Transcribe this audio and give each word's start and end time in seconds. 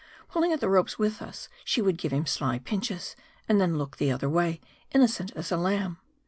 Pulling 0.29 0.51
at 0.51 0.59
the 0.59 0.67
ropes 0.67 0.97
with 0.97 1.21
us, 1.21 1.47
she 1.63 1.79
would 1.79 1.99
give 1.99 2.11
him 2.11 2.25
sly 2.25 2.57
pinches, 2.57 3.15
and 3.47 3.61
then 3.61 3.77
look 3.77 4.01
another 4.01 4.27
way, 4.31 4.59
innocent 4.89 5.31
as 5.35 5.51
a 5.51 5.57
lamb. 5.57 5.99